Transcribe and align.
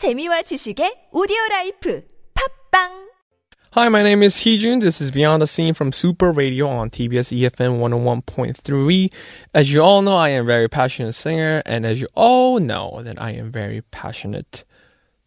재미와 0.00 0.40
지식의 0.48 1.08
오디오 1.12 1.36
라이프 1.50 2.02
팝빵 2.32 3.10
Hi, 3.72 3.90
my 3.90 4.02
name 4.02 4.22
is 4.22 4.34
Heejun. 4.36 4.80
This 4.80 4.98
is 4.98 5.10
Beyond 5.10 5.42
the 5.42 5.46
Scene 5.46 5.74
from 5.74 5.92
Super 5.92 6.32
Radio 6.32 6.68
on 6.68 6.88
TBS 6.88 7.36
EFM 7.36 7.78
101.3. 7.78 9.12
As 9.52 9.70
you 9.70 9.82
all 9.82 10.00
know, 10.00 10.16
I 10.16 10.30
am 10.30 10.44
a 10.44 10.46
very 10.46 10.70
passionate 10.70 11.12
singer, 11.12 11.62
and 11.66 11.84
as 11.84 12.00
you 12.00 12.08
all 12.14 12.58
know, 12.60 13.02
that 13.02 13.20
I 13.20 13.32
am 13.32 13.52
very 13.52 13.82
passionate 13.90 14.64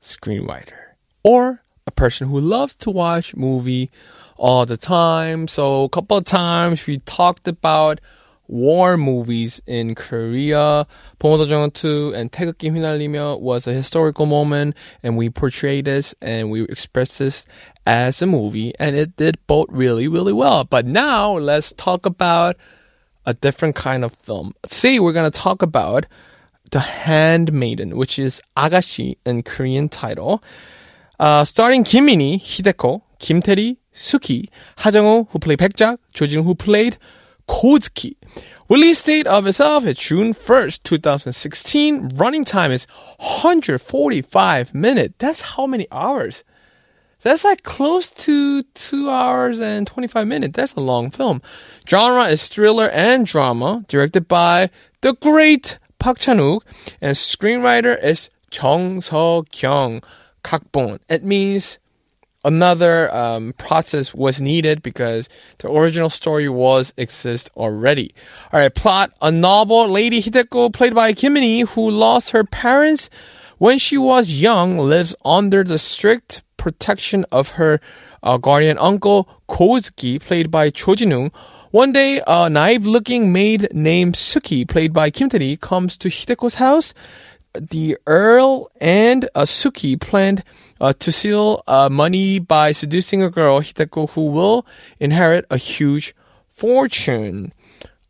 screenwriter 0.02 0.98
or 1.24 1.62
a 1.86 1.92
person 1.92 2.28
who 2.28 2.40
loves 2.40 2.76
to 2.78 2.90
watch 2.90 3.36
movie 3.36 3.92
all 4.38 4.66
the 4.66 4.76
time. 4.76 5.48
So 5.48 5.84
a 5.84 5.90
couple 5.90 6.18
of 6.18 6.26
times 6.26 6.88
we 6.88 6.98
talked 6.98 7.48
about 7.48 8.02
war 8.49 8.97
movies 8.97 9.61
in 9.67 9.95
Korea. 9.95 10.87
봉오도정원 11.19 11.71
2 11.73 12.15
and 12.17 12.33
태극기 12.33 12.71
휘날리며 12.71 13.41
was 13.41 13.69
a 13.69 13.73
historical 13.73 14.27
moment 14.27 14.75
and 15.03 15.17
we 15.17 15.29
portrayed 15.29 15.85
this 15.85 16.15
and 16.21 16.51
we 16.51 16.63
expressed 16.63 17.19
this 17.19 17.45
as 17.87 18.21
a 18.23 18.27
movie 18.27 18.73
and 18.81 18.97
it 18.97 19.17
did 19.17 19.39
both 19.47 19.67
really, 19.71 20.09
really 20.09 20.33
well. 20.33 20.65
But 20.65 20.87
now 20.87 21.37
let's 21.37 21.73
talk 21.73 22.07
about 22.07 22.57
a 23.27 23.35
different 23.35 23.77
kind 23.77 24.05
of 24.05 24.15
film. 24.15 24.55
Today 24.67 24.99
we're 24.99 25.13
going 25.13 25.31
to 25.31 25.39
talk 25.39 25.61
about 25.61 26.07
The 26.71 26.81
Handmaiden, 26.81 27.97
which 27.97 28.19
is 28.19 28.41
Agashi 28.57 29.19
in 29.27 29.43
Korean 29.43 29.89
title. 29.89 30.43
Uh, 31.21 31.45
starring 31.45 31.85
Kim 31.85 32.07
Min-hee, 32.07 32.39
Hideko, 32.39 33.03
Kim 33.19 33.43
Tae-ri, 33.43 33.77
Suki, 33.93 34.49
Ha 34.79 34.91
who 34.91 35.39
played 35.39 35.59
Baekjak, 35.59 35.99
Jo 36.13 36.27
Jin 36.27 36.45
who 36.45 36.55
played 36.55 36.97
Kozuki. 37.48 38.16
Release 38.70 39.04
date 39.04 39.28
of 39.28 39.46
itself 39.46 39.86
is 39.86 39.98
June 39.98 40.34
1st, 40.34 40.84
2016. 40.84 42.10
Running 42.16 42.44
time 42.46 42.72
is 42.72 42.86
145 43.20 44.74
minutes. 44.74 45.16
That's 45.18 45.42
how 45.42 45.68
many 45.68 45.88
hours? 45.92 46.44
That's 47.22 47.44
like 47.44 47.64
close 47.64 48.10
to 48.10 48.64
2 48.64 49.10
hours 49.10 49.60
and 49.60 49.88
25 49.88 50.28
minutes. 50.28 50.56
That's 50.56 50.74
a 50.74 50.82
long 50.82 51.10
film. 51.10 51.42
Genre 51.88 52.26
is 52.26 52.48
thriller 52.48 52.90
and 52.90 53.26
drama, 53.26 53.86
directed 53.88 54.28
by 54.28 54.70
the 55.02 55.14
great 55.14 55.80
Park 56.00 56.20
Chan-wook, 56.20 56.62
and 57.00 57.16
screenwriter 57.16 58.02
is 58.04 58.30
Jung 58.52 59.00
So-kyung. 59.00 60.02
Kakbon. 60.44 61.00
It 61.08 61.24
means 61.24 61.80
another 62.44 63.14
um, 63.14 63.54
process 63.54 64.14
was 64.14 64.42
needed 64.42 64.82
because 64.82 65.30
the 65.60 65.70
original 65.72 66.10
story 66.10 66.50
was 66.50 66.94
exist 66.98 67.50
already. 67.56 68.14
All 68.52 68.60
right, 68.60 68.74
plot: 68.74 69.12
a 69.22 69.32
noble 69.32 69.88
Lady 69.88 70.22
Hideko, 70.22 70.74
played 70.74 70.94
by 70.96 71.14
Kim 71.14 71.34
Min-hee, 71.34 71.62
who 71.62 71.90
lost 71.90 72.32
her 72.32 72.44
parents 72.44 73.10
when 73.58 73.78
she 73.78 73.98
was 73.98 74.42
young, 74.42 74.78
lives 74.78 75.16
under 75.24 75.64
the 75.64 75.80
strict 75.80 76.44
protection 76.58 77.26
of 77.32 77.52
her 77.52 77.80
uh, 78.22 78.38
guardian 78.38 78.78
uncle 78.78 79.28
Kozuki, 79.50 80.20
played 80.20 80.50
by 80.50 80.70
Cho 80.70 80.96
Jin-woong. 80.96 81.32
One 81.72 81.92
day, 81.92 82.22
a 82.28 82.52
naive-looking 82.52 83.32
maid 83.34 83.68
named 83.74 84.14
Suki, 84.14 84.68
played 84.68 84.94
by 84.94 85.10
Kim 85.10 85.30
Tae-ri, 85.30 85.58
comes 85.58 85.98
to 85.98 86.08
Hideko's 86.08 86.56
house. 86.56 86.94
The 87.54 87.98
Earl 88.08 88.72
and 88.82 89.30
Suki 89.36 90.00
planned 90.00 90.44
uh, 90.82 90.94
to 91.00 91.12
steal 91.12 91.64
uh, 91.68 91.90
money 91.90 92.40
by 92.40 92.72
seducing 92.72 93.22
a 93.22 93.30
girl, 93.30 93.62
Hideko, 93.62 94.10
who 94.12 94.32
will 94.32 94.66
inherit 95.00 95.46
a 95.50 95.58
huge 95.58 96.16
fortune. 96.50 97.54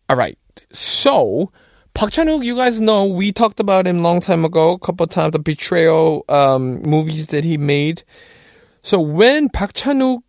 All 0.10 0.16
right. 0.16 0.38
So, 0.72 1.52
Park 1.94 2.12
Chan-wook, 2.12 2.44
you 2.44 2.56
guys 2.56 2.82
know 2.82 3.06
we 3.06 3.32
talked 3.32 3.60
about 3.60 3.86
him 3.86 4.02
long 4.02 4.20
time 4.20 4.44
ago, 4.44 4.72
a 4.74 4.80
couple 4.80 5.06
times, 5.06 5.34
the 5.34 5.40
betrayal 5.40 6.26
um, 6.28 6.82
movies 6.82 7.28
that 7.28 7.44
he 7.44 7.58
made. 7.58 8.04
So 8.82 9.00
when 9.00 9.50
Park 9.50 9.74
Chan-wook 9.74 10.24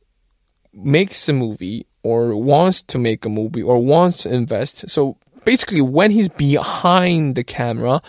makes 0.75 1.29
a 1.29 1.33
movie 1.33 1.87
or 2.03 2.37
wants 2.37 2.83
to 2.83 2.99
make 2.99 3.25
a 3.25 3.31
movie 3.31 3.63
or 3.63 3.79
wants 3.79 4.19
to 4.25 4.35
invest, 4.35 4.91
so 4.91 5.17
basically 5.45 5.81
when 5.81 6.11
he's 6.11 6.29
behind 6.29 7.35
the 7.35 7.45
camera, 7.45 8.03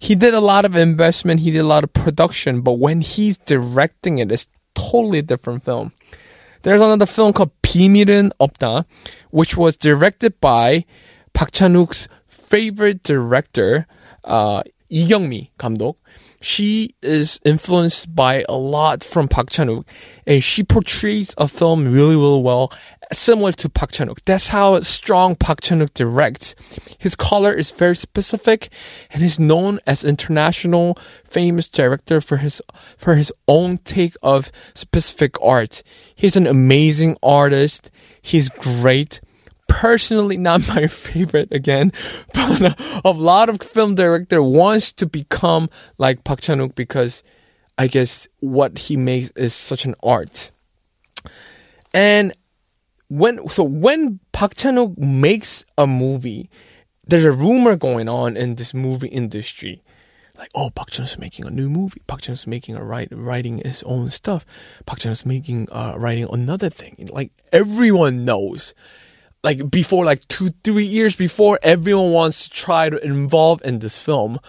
he 0.00 0.14
did 0.14 0.34
a 0.34 0.40
lot 0.40 0.64
of 0.64 0.76
investment, 0.76 1.40
he 1.40 1.50
did 1.50 1.60
a 1.60 1.66
lot 1.66 1.84
of 1.84 1.92
production, 1.92 2.60
but 2.60 2.78
when 2.78 3.00
he's 3.00 3.38
directing 3.38 4.18
it, 4.18 4.30
it's 4.30 4.48
totally 4.74 5.20
a 5.20 5.22
different 5.22 5.64
film. 5.64 5.92
There's 6.62 6.80
another 6.80 7.06
film 7.06 7.32
called 7.32 7.50
비밀은 7.62 8.32
없다, 8.40 8.84
which 9.30 9.56
was 9.56 9.76
directed 9.76 10.40
by 10.40 10.84
Park 11.32 11.52
Chan-wook's 11.52 12.08
favorite 12.26 13.02
director, 13.02 13.86
uh, 14.24 14.62
Lee 14.90 15.06
Kyung-mi 15.06 15.52
감독. 15.58 15.96
She 16.40 16.94
is 17.02 17.40
influenced 17.44 18.14
by 18.14 18.44
a 18.48 18.56
lot 18.56 19.02
from 19.02 19.28
Park 19.28 19.50
Chan-wook, 19.50 19.84
and 20.26 20.42
she 20.42 20.62
portrays 20.62 21.34
a 21.38 21.48
film 21.48 21.84
really, 21.86 22.16
really 22.16 22.42
well, 22.42 22.72
similar 23.11 23.51
to 23.53 23.69
Park 23.69 23.91
Chan-wook. 23.91 24.19
That's 24.25 24.49
how 24.49 24.79
strong 24.81 25.35
Park 25.35 25.61
Chan-wook 25.61 25.93
directs. 25.93 26.55
His 26.97 27.15
color 27.15 27.53
is 27.53 27.71
very 27.71 27.95
specific, 27.95 28.69
and 29.11 29.21
he's 29.21 29.39
known 29.39 29.79
as 29.85 30.03
international 30.03 30.97
famous 31.23 31.67
director 31.67 32.21
for 32.21 32.37
his 32.37 32.61
for 32.97 33.15
his 33.15 33.31
own 33.47 33.77
take 33.79 34.15
of 34.21 34.51
specific 34.73 35.41
art. 35.41 35.83
He's 36.15 36.35
an 36.35 36.47
amazing 36.47 37.17
artist. 37.21 37.91
He's 38.21 38.49
great 38.49 39.21
personally 39.67 40.35
not 40.35 40.67
my 40.67 40.87
favorite 40.87 41.51
again, 41.51 41.91
but 42.33 42.61
uh, 42.61 43.01
a 43.05 43.11
lot 43.11 43.49
of 43.49 43.61
film 43.61 43.95
director 43.95 44.43
wants 44.43 44.91
to 44.93 45.05
become 45.05 45.69
like 45.97 46.23
Park 46.23 46.41
Chan-wook 46.41 46.75
because 46.75 47.23
I 47.77 47.87
guess 47.87 48.27
what 48.41 48.77
he 48.77 48.97
makes 48.97 49.31
is 49.31 49.53
such 49.53 49.85
an 49.85 49.95
art. 50.03 50.51
And 51.93 52.33
when 53.11 53.45
so 53.49 53.63
when 53.63 54.21
Park 54.31 54.55
Chan-wook 54.55 54.97
makes 54.97 55.65
a 55.77 55.85
movie, 55.85 56.49
there's 57.05 57.25
a 57.25 57.31
rumor 57.31 57.75
going 57.75 58.07
on 58.07 58.37
in 58.37 58.55
this 58.55 58.73
movie 58.73 59.09
industry. 59.09 59.83
Like, 60.37 60.49
oh, 60.55 60.69
Park 60.69 60.91
Chan-wook's 60.91 61.17
making 61.17 61.45
a 61.45 61.49
new 61.49 61.69
movie. 61.69 62.01
Park 62.07 62.21
Chan-wook's 62.21 62.47
making 62.47 62.77
a 62.77 62.83
write, 62.83 63.09
writing 63.11 63.57
his 63.57 63.83
own 63.83 64.11
stuff. 64.11 64.45
Park 64.85 64.99
Chan-wook's 64.99 65.25
making 65.25 65.67
uh, 65.73 65.95
writing 65.97 66.25
another 66.31 66.69
thing. 66.69 67.09
Like 67.11 67.33
everyone 67.51 68.23
knows 68.23 68.73
like 69.43 69.69
before 69.69 70.05
like 70.05 70.25
two 70.29 70.51
three 70.63 70.85
years 70.85 71.13
before 71.13 71.59
everyone 71.63 72.11
wants 72.11 72.47
to 72.47 72.49
try 72.49 72.89
to 72.89 73.05
involve 73.05 73.61
in 73.65 73.79
this 73.79 73.97
film 73.97 74.39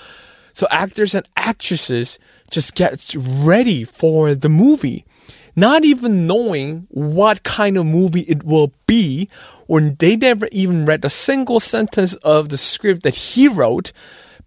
so 0.52 0.66
actors 0.70 1.14
and 1.14 1.26
actresses 1.34 2.18
just 2.50 2.74
get 2.74 3.14
ready 3.16 3.84
for 3.84 4.34
the 4.34 4.50
movie 4.50 5.06
not 5.54 5.84
even 5.84 6.26
knowing 6.26 6.86
what 6.90 7.42
kind 7.42 7.76
of 7.76 7.86
movie 7.86 8.22
it 8.22 8.42
will 8.42 8.72
be 8.86 9.28
or 9.68 9.80
they 9.80 10.16
never 10.16 10.48
even 10.52 10.84
read 10.84 11.04
a 11.04 11.10
single 11.10 11.60
sentence 11.60 12.14
of 12.16 12.48
the 12.48 12.58
script 12.58 13.02
that 13.02 13.14
he 13.14 13.48
wrote 13.48 13.92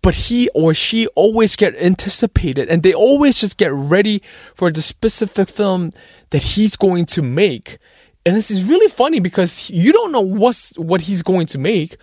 but 0.01 0.16
he 0.16 0.49
or 0.53 0.73
she 0.73 1.07
always 1.09 1.55
get 1.55 1.75
anticipated 1.77 2.69
and 2.69 2.83
they 2.83 2.93
always 2.93 3.39
just 3.39 3.57
get 3.57 3.71
ready 3.71 4.21
for 4.55 4.71
the 4.71 4.81
specific 4.81 5.49
film 5.49 5.91
that 6.29 6.43
he's 6.43 6.75
going 6.75 7.05
to 7.05 7.22
make 7.22 7.79
and 8.25 8.35
this 8.35 8.49
is 8.49 8.63
really 8.63 8.87
funny 8.87 9.19
because 9.19 9.69
you 9.69 9.93
don't 9.93 10.11
know 10.11 10.22
what's 10.22 10.75
what 10.79 11.01
he's 11.01 11.22
going 11.22 11.45
to 11.47 11.59
make. 11.59 11.97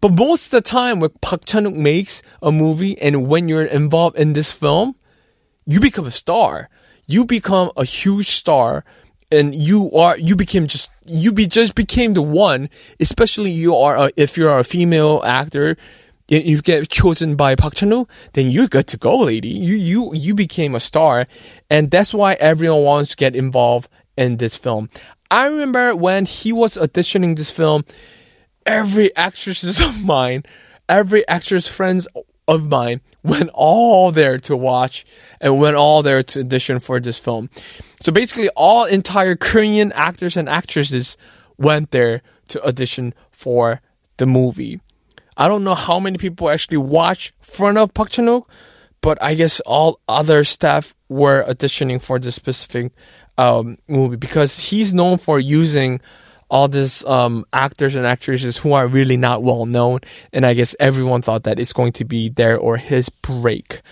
But 0.00 0.12
most 0.12 0.46
of 0.46 0.50
the 0.50 0.60
time 0.60 1.00
when 1.00 1.10
Park 1.22 1.46
Chan-wook 1.46 1.74
makes 1.74 2.22
a 2.42 2.52
movie 2.52 2.98
and 3.00 3.26
when 3.26 3.48
you're 3.48 3.64
involved 3.64 4.18
in 4.18 4.34
this 4.34 4.52
film, 4.52 4.94
you 5.64 5.80
become 5.80 6.04
a 6.04 6.10
star. 6.10 6.68
You 7.06 7.24
become 7.24 7.70
a 7.76 7.84
huge 7.84 8.30
star 8.30 8.84
and 9.30 9.54
you 9.54 9.90
are 9.92 10.16
you 10.18 10.36
became 10.36 10.66
just 10.66 10.90
you 11.06 11.32
be 11.32 11.46
just 11.46 11.74
became 11.74 12.14
the 12.14 12.22
one 12.22 12.68
especially 13.00 13.50
you 13.50 13.74
are 13.74 13.96
a, 13.96 14.10
if 14.16 14.36
you're 14.36 14.58
a 14.58 14.64
female 14.64 15.22
actor 15.24 15.76
and 16.30 16.44
you 16.44 16.62
get 16.62 16.88
chosen 16.88 17.36
by 17.36 17.54
Park 17.54 17.74
Chan-wook, 17.74 18.08
then 18.32 18.50
you're 18.50 18.68
good 18.68 18.86
to 18.88 18.96
go, 18.96 19.18
lady. 19.18 19.48
You 19.48 19.74
you 19.74 20.14
you 20.14 20.34
became 20.34 20.74
a 20.74 20.80
star, 20.80 21.26
and 21.68 21.90
that's 21.90 22.14
why 22.14 22.34
everyone 22.34 22.82
wants 22.82 23.10
to 23.10 23.16
get 23.16 23.36
involved 23.36 23.88
in 24.16 24.38
this 24.38 24.56
film. 24.56 24.88
I 25.30 25.46
remember 25.46 25.94
when 25.94 26.24
he 26.24 26.52
was 26.52 26.76
auditioning 26.76 27.36
this 27.36 27.50
film, 27.50 27.84
every 28.64 29.14
actress 29.16 29.80
of 29.88 30.04
mine, 30.04 30.44
every 30.88 31.26
actress 31.28 31.68
friends 31.68 32.08
of 32.48 32.68
mine 32.68 33.00
went 33.24 33.50
all 33.54 34.12
there 34.12 34.38
to 34.38 34.56
watch 34.56 35.04
and 35.40 35.58
went 35.58 35.76
all 35.76 36.02
there 36.02 36.22
to 36.22 36.40
audition 36.40 36.78
for 36.78 37.00
this 37.00 37.18
film. 37.18 37.50
So 38.02 38.12
basically, 38.12 38.50
all 38.50 38.84
entire 38.84 39.34
Korean 39.34 39.90
actors 39.92 40.36
and 40.36 40.48
actresses 40.48 41.16
went 41.56 41.90
there 41.90 42.22
to 42.48 42.64
audition 42.64 43.14
for 43.32 43.80
the 44.18 44.26
movie. 44.26 44.80
I 45.36 45.48
don't 45.48 45.64
know 45.64 45.74
how 45.74 45.98
many 45.98 46.18
people 46.18 46.50
actually 46.50 46.76
watched 46.76 47.32
front 47.40 47.78
of 47.78 47.94
Park 47.94 48.10
Chan-wook, 48.10 48.46
but 49.00 49.20
I 49.20 49.34
guess 49.34 49.58
all 49.60 49.98
other 50.06 50.44
staff 50.44 50.94
were 51.08 51.44
auditioning 51.44 52.00
for 52.00 52.18
this 52.18 52.36
specific 52.36 52.92
um, 53.36 53.78
movie 53.88 54.16
because 54.16 54.58
he's 54.58 54.94
known 54.94 55.18
for 55.18 55.40
using 55.40 56.00
all 56.54 56.68
these 56.68 57.04
um, 57.06 57.44
actors 57.52 57.96
and 57.96 58.06
actresses 58.06 58.56
who 58.56 58.74
are 58.74 58.86
really 58.86 59.16
not 59.16 59.42
well 59.42 59.66
known. 59.66 59.98
And 60.32 60.46
I 60.46 60.54
guess 60.54 60.76
everyone 60.78 61.20
thought 61.20 61.42
that 61.42 61.58
it's 61.58 61.72
going 61.72 61.90
to 61.98 62.04
be 62.04 62.28
their 62.28 62.56
or 62.56 62.76
his 62.76 63.08
break. 63.08 63.82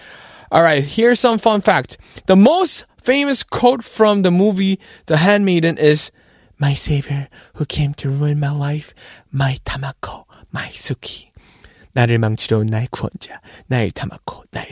All 0.53 0.63
right, 0.63 0.85
here's 0.85 1.19
some 1.19 1.39
fun 1.39 1.61
fact. 1.61 1.99
The 2.27 2.37
most 2.37 2.87
famous 3.03 3.43
quote 3.43 3.83
from 3.83 4.23
the 4.23 4.31
movie 4.31 4.79
The 5.07 5.17
Handmaiden 5.17 5.77
is 5.77 6.13
My 6.57 6.75
savior 6.75 7.27
who 7.57 7.67
came 7.67 7.95
to 7.95 8.09
ruin 8.09 8.39
my 8.39 8.53
life, 8.53 8.95
my 9.33 9.59
Tamako, 9.67 10.25
my 10.53 10.69
Suki. 10.69 11.33
나를 11.95 12.17
망치러 12.17 12.65
나의 12.65 12.89
구원자, 12.91 13.43
나의 13.67 13.93
나의 13.93 14.71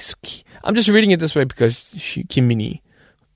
I'm 0.62 0.74
just 0.74 0.88
reading 0.88 1.10
it 1.10 1.20
this 1.20 1.34
way 1.34 1.44
because 1.44 1.94
she, 1.98 2.24
Kim 2.24 2.48
Min-hee 2.48 2.80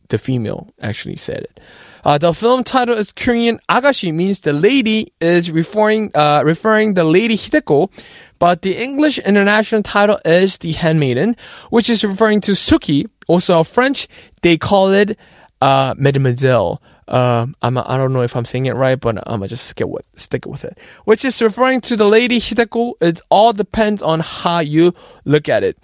the 0.09 0.19
female, 0.19 0.69
actually 0.81 1.17
said 1.17 1.39
it. 1.39 1.61
Uh, 2.05 2.19
the 2.19 2.35
film 2.35 2.62
title 2.62 2.97
is 2.97 3.12
Korean 3.12 3.59
Agashi 3.69 4.12
means 4.12 4.41
the 4.41 4.53
lady 4.53 5.12
is 5.21 5.51
referring, 5.51 6.11
uh, 6.15 6.43
referring 6.45 6.95
the 6.95 7.05
lady 7.05 7.37
Hideko, 7.37 7.91
but 8.39 8.62
the 8.62 8.77
English 8.77 9.19
international 9.19 9.83
title 9.83 10.19
is 10.25 10.59
The 10.59 10.73
Handmaiden, 10.73 11.37
which 11.71 11.89
is 11.89 12.05
referring 12.05 12.43
to 12.43 12.53
Suki. 12.53 13.09
Also 13.27 13.65
French, 13.65 14.06
they 14.43 14.59
call 14.59 14.93
it, 14.93 15.19
uh, 15.62 15.95
Mademoiselle. 15.97 16.83
Um, 17.09 17.55
I'm, 17.62 17.77
I 17.79 17.97
don't 17.97 18.12
know 18.12 18.23
if 18.23 18.35
I'm 18.37 18.45
saying 18.45 18.67
it 18.67 18.75
right, 18.75 18.99
but 18.99 19.17
I'm 19.27 19.41
gonna 19.41 19.49
just 19.49 19.67
stick 19.67 19.87
with, 19.87 20.05
stick 20.17 20.47
with 20.47 20.65
it. 20.65 20.79
Which 21.05 21.25
is 21.25 21.41
referring 21.41 21.81
to 21.83 21.97
the 21.97 22.06
lady 22.06 22.39
Hideko. 22.39 22.95
It 23.01 23.21
all 23.31 23.53
depends 23.53 24.03
on 24.03 24.21
how 24.21 24.61
you 24.61 24.95
look 25.25 25.49
at 25.49 25.65
it. 25.65 25.79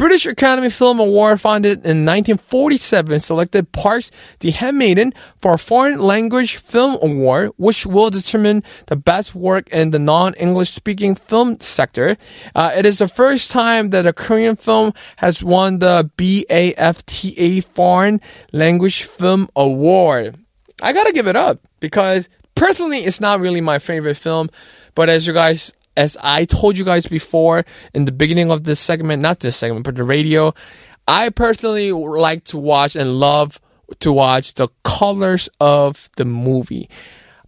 British 0.00 0.24
Academy 0.24 0.70
Film 0.70 0.98
Award 0.98 1.42
founded 1.42 1.84
in 1.84 2.06
1947 2.06 3.20
selected 3.20 3.70
Parks 3.70 4.10
The 4.38 4.50
Handmaiden 4.50 5.12
for 5.42 5.52
a 5.52 5.58
Foreign 5.58 6.00
Language 6.00 6.56
Film 6.56 6.96
Award, 7.02 7.50
which 7.58 7.84
will 7.84 8.08
determine 8.08 8.62
the 8.86 8.96
best 8.96 9.34
work 9.34 9.68
in 9.68 9.90
the 9.90 9.98
non-English 9.98 10.70
speaking 10.70 11.16
film 11.16 11.60
sector. 11.60 12.16
Uh, 12.54 12.72
it 12.74 12.86
is 12.86 12.96
the 12.96 13.08
first 13.08 13.50
time 13.50 13.90
that 13.90 14.06
a 14.06 14.14
Korean 14.14 14.56
film 14.56 14.94
has 15.16 15.44
won 15.44 15.80
the 15.80 16.10
BAFTA 16.16 17.62
Foreign 17.62 18.22
Language 18.54 19.02
Film 19.02 19.50
Award. 19.54 20.38
I 20.80 20.94
gotta 20.94 21.12
give 21.12 21.26
it 21.26 21.36
up 21.36 21.60
because 21.78 22.30
personally, 22.54 23.00
it's 23.00 23.20
not 23.20 23.38
really 23.38 23.60
my 23.60 23.78
favorite 23.78 24.16
film, 24.16 24.48
but 24.94 25.10
as 25.10 25.26
you 25.26 25.34
guys 25.34 25.74
as 26.00 26.16
I 26.22 26.46
told 26.46 26.78
you 26.78 26.84
guys 26.84 27.06
before 27.06 27.64
in 27.92 28.06
the 28.06 28.12
beginning 28.12 28.50
of 28.50 28.64
this 28.64 28.80
segment, 28.80 29.20
not 29.20 29.40
this 29.40 29.56
segment, 29.56 29.84
but 29.84 29.96
the 29.96 30.04
radio, 30.04 30.54
I 31.06 31.28
personally 31.28 31.92
like 31.92 32.44
to 32.44 32.58
watch 32.58 32.96
and 32.96 33.18
love 33.18 33.60
to 33.98 34.10
watch 34.10 34.54
the 34.54 34.68
colors 34.82 35.48
of 35.60 36.08
the 36.16 36.24
movie. 36.24 36.88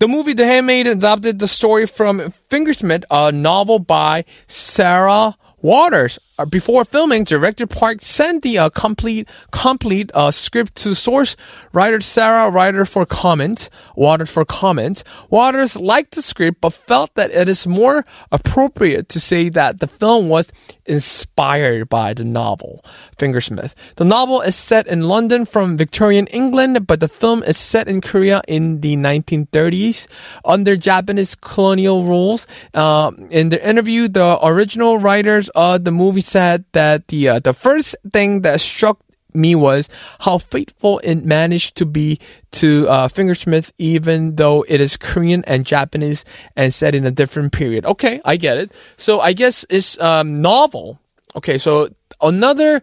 The 0.01 0.09
movie 0.09 0.35
The 0.35 0.45
Handmaiden 0.45 0.99
adapted 0.99 1.39
the 1.39 1.49
story 1.49 1.87
from 1.87 2.35
Fingersmith, 2.51 3.05
a 3.11 3.33
novel 3.33 3.79
by 3.79 4.25
Sarah 4.47 5.37
Waters. 5.63 6.19
Uh, 6.39 6.47
before 6.47 6.83
filming, 6.87 7.25
director 7.25 7.67
Park 7.67 8.01
sent 8.01 8.43
the 8.43 8.57
uh, 8.57 8.71
complete 8.71 9.29
complete 9.51 10.11
uh, 10.15 10.31
script 10.31 10.75
to 10.75 10.95
source 10.95 11.37
writer 11.75 12.01
Sarah 12.01 12.49
Ryder 12.51 12.87
for 12.87 13.05
comment. 13.05 13.69
Waters 13.97 14.31
for 14.31 14.47
comment. 14.47 15.05
Waters 15.29 15.77
liked 15.77 16.15
the 16.15 16.23
script 16.23 16.63
but 16.63 16.73
felt 16.73 17.15
that 17.17 17.31
it 17.33 17.51
is 17.51 17.67
more 17.67 18.07
appropriate 18.31 19.11
to 19.11 19.21
say 19.21 19.51
that 19.51 19.81
the 19.81 19.87
film 19.87 20.31
was 20.31 20.51
inspired 20.87 21.91
by 21.91 22.15
the 22.15 22.25
novel 22.25 22.83
Fingersmith. 23.19 23.75
The 23.97 24.07
novel 24.07 24.41
is 24.41 24.57
set 24.57 24.87
in 24.87 25.03
London 25.03 25.45
from 25.45 25.77
Victorian 25.77 26.29
England, 26.29 26.87
but 26.87 27.01
the 27.01 27.09
film 27.09 27.43
is 27.43 27.59
set 27.59 27.89
in 27.89 28.01
Korea 28.01 28.41
in 28.49 28.81
the 28.81 28.97
1930s 28.97 30.09
under 30.47 30.77
Japanese 30.77 31.35
colonial 31.35 32.05
rules. 32.05 32.47
Uh, 32.73 33.13
in 33.29 33.51
the 33.51 33.61
interview, 33.69 34.09
the 34.09 34.39
original 34.43 34.97
writers 34.97 35.51
of 35.51 35.85
the 35.85 35.93
movie 35.93 36.22
said 36.23 36.65
that 36.73 37.09
the 37.09 37.29
uh, 37.29 37.39
the 37.39 37.55
first 37.55 37.97
thing 38.13 38.43
that 38.43 38.61
struck 38.61 39.01
me 39.35 39.55
was 39.55 39.89
how 40.21 40.39
faithful 40.39 41.01
it 41.03 41.25
managed 41.25 41.77
to 41.77 41.87
be 41.87 42.19
to 42.53 42.89
uh, 42.89 43.09
Fingersmith, 43.09 43.73
even 43.79 44.35
though 44.37 44.65
it 44.69 44.81
is 44.81 44.97
Korean 44.97 45.45
and 45.47 45.65
Japanese 45.65 46.25
and 46.57 46.73
set 46.73 46.95
in 46.95 47.07
a 47.07 47.11
different 47.11 47.53
period. 47.53 47.87
Okay, 47.87 48.21
I 48.25 48.37
get 48.37 48.59
it. 48.59 48.73
So 48.97 49.21
I 49.21 49.33
guess 49.33 49.65
it's 49.71 50.01
um, 50.01 50.43
novel. 50.43 51.01
Okay, 51.37 51.59
so 51.59 51.89
another 52.21 52.83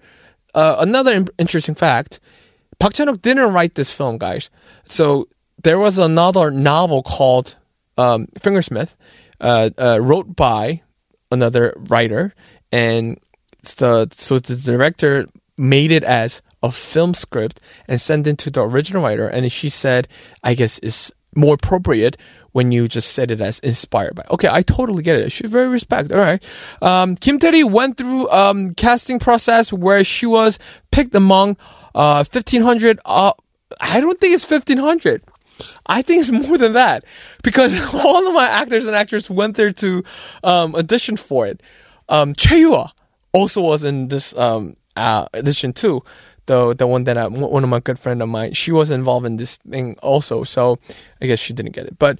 uh, 0.53 0.75
another 0.79 1.25
interesting 1.37 1.75
fact: 1.75 2.19
Park 2.79 2.93
Chan-wook 2.93 3.21
didn't 3.21 3.53
write 3.53 3.75
this 3.75 3.91
film, 3.93 4.17
guys. 4.17 4.49
So 4.85 5.27
there 5.61 5.79
was 5.79 5.99
another 5.99 6.51
novel 6.51 7.03
called 7.03 7.57
um, 7.97 8.27
Fingersmith, 8.39 8.95
uh, 9.39 9.69
uh, 9.77 9.99
wrote 10.01 10.35
by 10.35 10.81
another 11.31 11.73
writer, 11.77 12.33
and 12.71 13.19
the 13.63 14.09
so 14.17 14.39
the 14.39 14.55
director 14.55 15.27
made 15.57 15.91
it 15.91 16.03
as 16.03 16.41
a 16.61 16.71
film 16.71 17.13
script 17.13 17.59
and 17.87 17.99
sent 17.99 18.27
it 18.27 18.37
to 18.39 18.49
the 18.49 18.61
original 18.61 19.03
writer, 19.03 19.27
and 19.27 19.51
she 19.51 19.69
said, 19.69 20.07
"I 20.43 20.53
guess 20.53 20.79
it's 20.83 21.11
more 21.35 21.55
appropriate." 21.55 22.17
When 22.51 22.71
you 22.71 22.87
just 22.87 23.11
said 23.13 23.29
it 23.29 23.41
as 23.41 23.59
inspired 23.59 24.15
by. 24.15 24.25
Okay, 24.31 24.49
I 24.51 24.63
totally 24.63 25.03
get 25.03 25.17
it. 25.17 25.31
She 25.31 25.45
very 25.45 25.67
respect. 25.67 26.11
All 26.11 26.17
right. 26.17 26.43
Um, 26.81 27.13
Kim 27.13 27.37
Tae 27.37 27.63
went 27.63 27.97
through 27.97 28.27
um, 28.31 28.73
casting 28.73 29.19
process 29.19 29.71
where 29.71 30.03
she 30.03 30.25
was 30.25 30.57
picked 30.89 31.13
among 31.13 31.57
uh, 31.93 32.25
1500. 32.27 32.99
Uh, 33.05 33.33
I 33.79 33.99
don't 33.99 34.19
think 34.19 34.33
it's 34.33 34.49
1500. 34.49 35.21
I 35.87 36.01
think 36.01 36.21
it's 36.21 36.31
more 36.31 36.57
than 36.57 36.73
that 36.73 37.03
because 37.43 37.93
all 37.93 38.27
of 38.27 38.33
my 38.33 38.47
actors 38.47 38.85
and 38.85 38.95
actresses 38.95 39.29
went 39.29 39.55
there 39.55 39.71
to 39.73 40.03
um, 40.43 40.75
audition 40.75 41.17
for 41.17 41.47
it. 41.47 41.61
Um, 42.07 42.33
also 43.31 43.61
was 43.61 43.83
in 43.83 44.07
this 44.07 44.35
um, 44.37 44.75
uh, 44.95 45.27
edition 45.33 45.73
too. 45.73 46.03
The 46.45 46.73
the 46.73 46.87
one 46.87 47.03
that 47.03 47.17
I, 47.17 47.27
one 47.27 47.63
of 47.63 47.69
my 47.69 47.79
good 47.79 47.99
friend 47.99 48.21
of 48.21 48.29
mine, 48.29 48.53
she 48.53 48.71
was 48.71 48.89
involved 48.89 49.25
in 49.25 49.37
this 49.37 49.57
thing 49.57 49.97
also. 50.01 50.43
So 50.43 50.79
I 51.21 51.27
guess 51.27 51.39
she 51.39 51.53
didn't 51.53 51.73
get 51.73 51.85
it, 51.85 51.99
but 51.99 52.17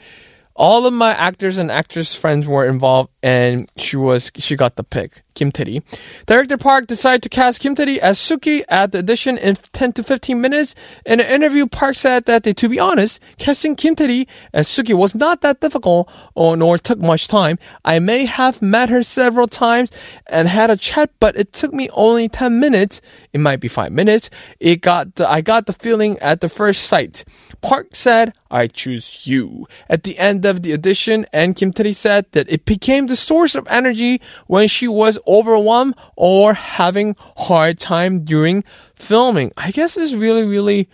all 0.60 0.86
of 0.86 0.94
my 0.94 1.12
actors 1.14 1.58
and 1.58 1.72
actress 1.72 2.14
friends 2.14 2.46
were 2.46 2.68
involved, 2.68 3.10
and 3.24 3.72
she 3.78 3.96
was 3.96 4.30
she 4.38 4.58
got 4.58 4.76
the 4.76 4.84
pick. 4.84 5.24
Kim 5.40 5.54
Tae 5.54 5.82
Director 6.26 6.58
Park 6.58 6.88
decided 6.88 7.24
to 7.24 7.30
cast 7.30 7.62
Kim 7.62 7.74
Tae 7.74 7.98
as 8.02 8.20
Suki 8.20 8.62
at 8.68 8.92
the 8.92 8.98
audition 8.98 9.38
in 9.38 9.56
10 9.56 9.94
to 9.94 10.04
15 10.04 10.42
minutes. 10.42 10.76
In 11.06 11.22
an 11.22 11.28
interview, 11.28 11.66
Park 11.66 11.96
said 11.96 12.26
that, 12.26 12.44
they, 12.44 12.52
to 12.56 12.68
be 12.68 12.78
honest, 12.78 13.22
casting 13.38 13.78
Kim 13.78 13.96
Tae 13.96 14.28
as 14.54 14.68
Suki 14.68 14.94
was 14.94 15.16
not 15.16 15.40
that 15.40 15.62
difficult 15.62 16.12
or 16.36 16.58
nor 16.58 16.78
took 16.78 17.00
much 17.00 17.30
time. 17.30 17.58
I 17.86 18.00
may 18.00 18.26
have 18.26 18.62
met 18.62 18.90
her 18.90 19.02
several 19.02 19.48
times 19.48 19.92
and 20.28 20.50
had 20.50 20.70
a 20.70 20.76
chat, 20.76 21.10
but 21.22 21.38
it 21.38 21.54
took 21.54 21.72
me 21.72 21.90
only 21.94 22.28
10 22.28 22.60
minutes. 22.60 23.00
It 23.32 23.40
might 23.40 23.62
be 23.62 23.70
five 23.70 23.94
minutes. 23.94 24.30
It 24.60 24.82
got 24.82 25.16
the, 25.16 25.30
I 25.30 25.40
got 25.40 25.68
the 25.68 25.74
feeling 25.74 26.20
at 26.20 26.42
the 26.42 26.50
first 26.50 26.84
sight. 26.84 27.24
Park 27.62 27.90
said, 27.94 28.34
I 28.50 28.68
choose 28.68 29.28
you. 29.28 29.68
At 29.90 30.04
the 30.04 30.18
end 30.18 30.46
of 30.46 30.62
the 30.62 30.74
audition, 30.74 31.26
and 31.34 31.56
Kim 31.56 31.74
Tae 31.74 31.92
said 31.92 32.26
that 32.32 32.50
it 32.52 32.66
became 32.66 33.08
the 33.08 33.16
source 33.16 33.56
of 33.56 33.68
energy 33.70 34.22
when 34.48 34.68
she 34.68 34.88
was 34.88 35.20
overwhelmed 35.28 35.96
or 36.16 36.54
having 36.54 37.16
hard 37.38 37.80
time 37.80 38.24
during 38.24 38.64
filming. 38.96 39.52
I 39.58 39.72
guess 39.72 39.98
it's 39.98 40.14
really, 40.14 40.46
really 40.46 40.90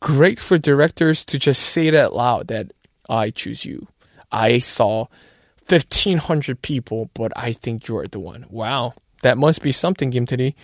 great 0.00 0.38
for 0.38 0.58
directors 0.58 1.24
to 1.26 1.38
just 1.38 1.62
say 1.62 1.90
that 1.90 2.12
loud 2.12 2.48
that 2.48 2.72
I 3.08 3.30
choose 3.30 3.64
you. 3.64 3.88
I 4.30 4.58
saw 4.58 5.06
1500 5.68 6.62
people, 6.62 7.10
but 7.14 7.32
I 7.36 7.52
think 7.52 7.88
you're 7.88 8.06
the 8.06 8.20
one. 8.20 8.46
Wow. 8.50 8.94
That 9.22 9.38
must 9.38 9.62
be 9.62 9.72
something, 9.72 10.10
Kim 10.10 10.26
Tae. 10.26 10.54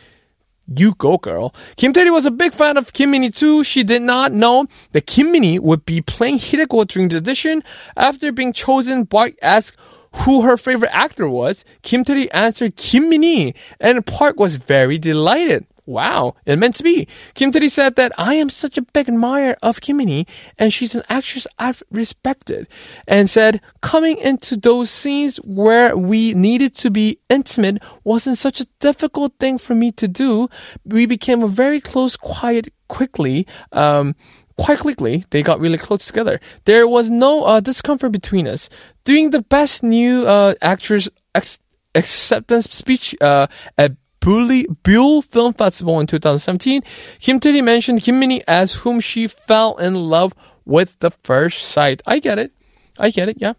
You 0.66 0.94
go, 0.96 1.18
girl. 1.18 1.54
Kim 1.76 1.92
Tae 1.92 2.08
was 2.10 2.24
a 2.24 2.30
big 2.30 2.54
fan 2.54 2.76
of 2.76 2.92
Kim 2.92 3.10
Min-hee 3.10 3.30
too. 3.30 3.64
She 3.64 3.84
did 3.84 4.02
not 4.02 4.32
know 4.32 4.66
that 4.92 5.06
Kim 5.06 5.30
Min-hee 5.30 5.58
would 5.58 5.84
be 5.84 6.00
playing 6.00 6.38
Hideko 6.38 6.86
during 6.86 7.08
the 7.08 7.16
audition. 7.16 7.62
After 7.96 8.32
being 8.32 8.52
chosen, 8.52 9.06
Park 9.06 9.34
asked 9.42 9.76
who 10.18 10.42
her 10.42 10.56
favorite 10.56 10.94
actor 10.94 11.28
was. 11.28 11.64
Kim 11.82 12.04
Tae 12.04 12.28
answered 12.28 12.76
Kim 12.76 13.08
Min-hee, 13.08 13.54
and 13.80 14.06
Park 14.06 14.38
was 14.38 14.56
very 14.56 14.96
delighted. 14.96 15.66
Wow, 15.86 16.36
it 16.46 16.58
meant 16.58 16.76
to 16.76 16.82
be. 16.82 17.06
Kim 17.34 17.52
Tae 17.52 17.68
said 17.68 17.96
that 17.96 18.12
I 18.16 18.34
am 18.34 18.48
such 18.48 18.78
a 18.78 18.82
big 18.82 19.06
admirer 19.06 19.54
of 19.62 19.82
Kim 19.82 19.98
Min-hee, 19.98 20.26
and 20.56 20.72
she's 20.72 20.94
an 20.94 21.02
actress 21.10 21.46
I've 21.58 21.82
respected, 21.90 22.68
and 23.06 23.28
said 23.28 23.60
coming 23.82 24.16
into 24.16 24.56
those 24.56 24.90
scenes 24.90 25.36
where 25.44 25.94
we 25.94 26.32
needed 26.32 26.74
to 26.76 26.90
be 26.90 27.18
intimate 27.28 27.82
wasn't 28.02 28.38
such 28.38 28.60
a 28.60 28.66
difficult 28.80 29.34
thing 29.38 29.58
for 29.58 29.74
me 29.74 29.92
to 29.92 30.08
do. 30.08 30.48
We 30.86 31.04
became 31.04 31.42
a 31.42 31.48
very 31.48 31.82
close, 31.82 32.16
quiet, 32.16 32.72
quickly. 32.88 33.46
Um, 33.72 34.16
quite 34.56 34.78
quickly, 34.78 35.24
they 35.30 35.42
got 35.42 35.60
really 35.60 35.78
close 35.78 36.06
together. 36.06 36.40
There 36.64 36.88
was 36.88 37.10
no 37.10 37.44
uh, 37.44 37.60
discomfort 37.60 38.12
between 38.12 38.48
us. 38.48 38.70
Doing 39.04 39.30
the 39.30 39.42
best 39.42 39.82
new 39.82 40.26
uh, 40.26 40.54
actress 40.62 41.10
ex- 41.34 41.60
acceptance 41.94 42.70
speech 42.70 43.14
uh, 43.20 43.48
at 43.76 43.92
Buil 44.24 45.22
Film 45.22 45.52
Festival 45.52 46.00
in 46.00 46.06
2017, 46.06 46.82
Kim 47.20 47.40
Tae 47.40 47.60
mentioned 47.60 48.00
Kim 48.00 48.18
Min-hee 48.18 48.42
as 48.48 48.74
whom 48.76 49.00
she 49.00 49.26
fell 49.26 49.76
in 49.76 49.94
love 49.94 50.32
with 50.64 50.98
the 51.00 51.10
first 51.22 51.62
sight. 51.62 52.00
I 52.06 52.20
get 52.20 52.38
it. 52.38 52.52
I 52.98 53.10
get 53.10 53.28
it, 53.28 53.36
yeah. 53.38 53.52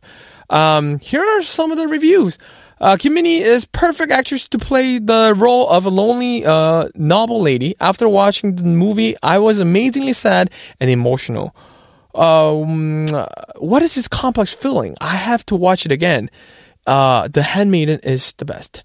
Um, 0.50 0.98
here 1.00 1.22
are 1.22 1.44
some 1.44 1.72
of 1.72 1.78
the 1.78 1.88
reviews. 1.88 2.40
Uh, 2.82 2.98
Kim 2.98 3.14
Min-hee 3.14 3.42
is 3.42 3.66
perfect 3.66 4.12
actress 4.12 4.48
to 4.48 4.58
play 4.58 4.98
the 4.98 5.36
role 5.38 5.70
of 5.70 5.86
a 5.86 5.90
lonely 5.90 6.44
uh, 6.44 6.90
noble 6.96 7.42
lady. 7.42 7.76
After 7.80 8.10
watching 8.10 8.56
the 8.56 8.64
movie, 8.64 9.16
I 9.22 9.38
was 9.38 9.60
amazingly 9.60 10.14
sad 10.14 10.50
and 10.80 10.90
emotional. 10.90 11.56
Um, 12.16 13.08
what 13.58 13.84
is 13.84 13.94
this 13.96 14.08
complex 14.08 14.54
feeling? 14.54 14.96
I 15.00 15.16
have 15.16 15.46
to 15.48 15.56
watch 15.56 15.86
it 15.86 15.92
again. 15.92 16.32
Uh, 16.88 17.28
the 17.28 17.44
Handmaiden 17.44 18.00
is 18.00 18.34
the 18.34 18.46
best. 18.46 18.84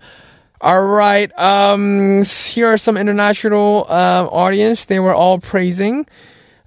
All 0.62 0.84
right. 0.84 1.30
Um, 1.38 2.22
here 2.22 2.66
are 2.66 2.76
some 2.76 2.98
international 2.98 3.86
uh, 3.88 4.28
audience. 4.30 4.84
They 4.84 5.00
were 5.00 5.14
all 5.14 5.38
praising. 5.38 6.06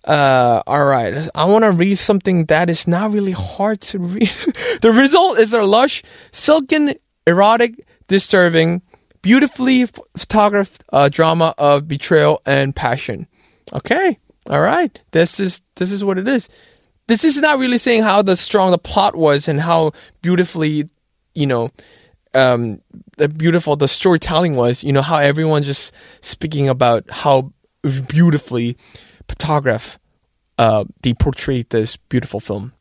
Uh, 0.03 0.63
all 0.65 0.85
right. 0.85 1.29
I 1.35 1.45
want 1.45 1.63
to 1.63 1.71
read 1.71 2.00
something 2.00 2.45
that 2.45 2.71
is 2.71 2.88
not 2.88 3.12
really 3.12 3.33
hard 3.33 3.81
to 3.81 4.00
read. 4.00 4.29
the 4.81 4.91
result 4.91 5.38
is 5.38 5.53
a 5.53 5.62
lush, 5.62 6.01
silken, 6.31 6.95
erotic, 7.27 7.85
disturbing, 8.07 8.81
beautifully 9.21 9.85
photographed 10.17 10.83
uh, 10.91 11.07
drama 11.09 11.53
of 11.59 11.88
betrayal 11.88 12.41
and 12.47 12.75
passion. 12.75 13.27
Okay. 13.73 14.17
All 14.50 14.62
right. 14.62 15.00
This 15.12 15.39
is 15.39 15.62
this 15.75 15.91
is 15.91 16.03
what 16.03 16.17
it 16.17 16.27
is. 16.27 16.50
This 17.07 17.23
is 17.23 17.39
not 17.39 17.59
really 17.59 17.77
saying 17.77 18.01
how 18.01 18.23
the 18.23 18.35
strong 18.35 18.71
the 18.71 18.77
plot 18.79 19.15
was 19.15 19.47
and 19.47 19.62
how 19.62 19.91
beautifully, 20.21 20.89
you 21.35 21.45
know, 21.45 21.69
um, 22.34 22.82
the 23.18 23.30
beautiful 23.30 23.75
the 23.75 23.88
storytelling 23.88 24.56
was. 24.56 24.84
You 24.84 24.94
know 24.94 25.02
how 25.02 25.18
everyone 25.18 25.63
just 25.63 25.94
speaking 26.22 26.70
about 26.70 27.10
how 27.10 27.54
beautifully 28.08 28.78
photograph 29.28 30.00
uh, 30.58 30.86
they 31.02 31.13
portrayed 31.13 31.70
this 31.70 31.98
beautiful 31.98 32.40
film. 32.40 32.74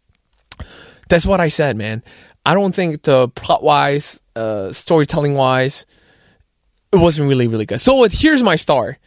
That's 1.08 1.26
what 1.26 1.40
I 1.40 1.48
said, 1.48 1.76
man. 1.76 2.02
I 2.44 2.54
don't 2.54 2.74
think 2.74 3.02
the 3.02 3.28
plot 3.28 3.62
wise, 3.62 4.20
uh, 4.34 4.72
storytelling 4.72 5.34
wise, 5.34 5.86
it 6.92 6.96
wasn't 6.96 7.28
really 7.28 7.48
really 7.48 7.66
good. 7.66 7.80
So 7.80 8.06
here's 8.10 8.42
my 8.42 8.56
star. 8.56 8.98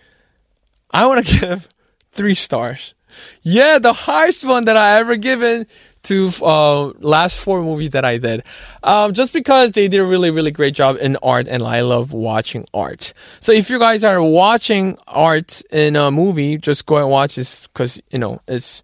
I 0.91 1.05
want 1.05 1.25
to 1.25 1.39
give 1.39 1.69
three 2.11 2.35
stars. 2.35 2.93
Yeah, 3.41 3.79
the 3.79 3.93
highest 3.93 4.45
one 4.45 4.65
that 4.65 4.75
I 4.75 4.99
ever 4.99 5.15
given 5.15 5.67
to 6.05 6.31
uh, 6.41 6.85
last 6.99 7.43
four 7.43 7.61
movies 7.61 7.91
that 7.91 8.05
I 8.05 8.17
did. 8.17 8.43
Um, 8.83 9.13
just 9.13 9.33
because 9.33 9.73
they 9.73 9.87
did 9.87 9.99
a 9.99 10.05
really, 10.05 10.31
really 10.31 10.51
great 10.51 10.73
job 10.73 10.97
in 10.99 11.17
art 11.21 11.47
and 11.47 11.63
I 11.63 11.81
love 11.81 12.13
watching 12.13 12.65
art. 12.73 13.13
So 13.39 13.51
if 13.51 13.69
you 13.69 13.79
guys 13.79 14.03
are 14.03 14.21
watching 14.23 14.97
art 15.07 15.61
in 15.71 15.95
a 15.95 16.11
movie, 16.11 16.57
just 16.57 16.85
go 16.85 16.97
and 16.97 17.09
watch 17.09 17.35
this 17.35 17.67
because, 17.67 18.01
you 18.09 18.19
know, 18.19 18.41
it's, 18.47 18.83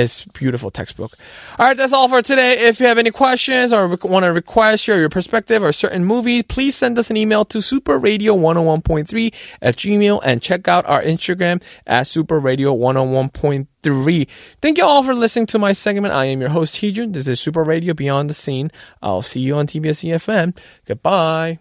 it's 0.00 0.24
beautiful 0.24 0.70
textbook. 0.70 1.12
All 1.58 1.66
right, 1.66 1.76
that's 1.76 1.92
all 1.92 2.08
for 2.08 2.22
today. 2.22 2.66
If 2.66 2.80
you 2.80 2.86
have 2.86 2.96
any 2.98 3.10
questions 3.10 3.70
or 3.72 3.86
want 3.88 4.24
to 4.24 4.32
request 4.32 4.84
share 4.84 4.98
your 4.98 5.08
perspective 5.08 5.62
or 5.62 5.72
certain 5.72 6.04
movie, 6.04 6.42
please 6.42 6.74
send 6.74 6.98
us 6.98 7.10
an 7.10 7.16
email 7.16 7.44
to 7.46 7.58
superradio101.3 7.58 9.34
at 9.62 9.76
gmail 9.76 10.20
and 10.24 10.42
check 10.42 10.68
out 10.68 10.86
our 10.86 11.02
Instagram 11.02 11.62
at 11.86 12.06
superradio101.3. 12.06 14.28
Thank 14.60 14.78
you 14.78 14.84
all 14.84 15.02
for 15.02 15.14
listening 15.14 15.46
to 15.46 15.58
my 15.58 15.72
segment. 15.72 16.14
I 16.14 16.26
am 16.26 16.40
your 16.40 16.50
host, 16.50 16.76
Heejun. 16.76 17.12
This 17.12 17.26
is 17.28 17.40
Super 17.40 17.62
Radio 17.62 17.94
Beyond 17.94 18.30
the 18.30 18.34
Scene. 18.34 18.70
I'll 19.02 19.22
see 19.22 19.40
you 19.40 19.56
on 19.56 19.66
TBS 19.66 20.08
EFM. 20.08 20.56
Goodbye. 20.86 21.58